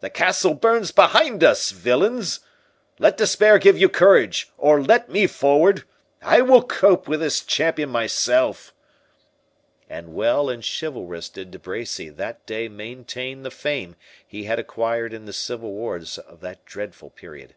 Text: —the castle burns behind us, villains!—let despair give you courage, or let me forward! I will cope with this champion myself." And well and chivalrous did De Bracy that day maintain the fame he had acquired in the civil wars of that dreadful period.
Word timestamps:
—the 0.00 0.10
castle 0.10 0.52
burns 0.52 0.90
behind 0.90 1.44
us, 1.44 1.70
villains!—let 1.70 3.16
despair 3.16 3.56
give 3.56 3.78
you 3.78 3.88
courage, 3.88 4.50
or 4.58 4.82
let 4.82 5.08
me 5.08 5.28
forward! 5.28 5.84
I 6.22 6.40
will 6.40 6.64
cope 6.64 7.06
with 7.06 7.20
this 7.20 7.40
champion 7.44 7.88
myself." 7.88 8.74
And 9.88 10.12
well 10.12 10.48
and 10.50 10.64
chivalrous 10.66 11.28
did 11.28 11.52
De 11.52 11.60
Bracy 11.60 12.08
that 12.08 12.44
day 12.46 12.66
maintain 12.68 13.44
the 13.44 13.50
fame 13.52 13.94
he 14.26 14.42
had 14.42 14.58
acquired 14.58 15.14
in 15.14 15.26
the 15.26 15.32
civil 15.32 15.70
wars 15.70 16.18
of 16.18 16.40
that 16.40 16.64
dreadful 16.64 17.10
period. 17.10 17.54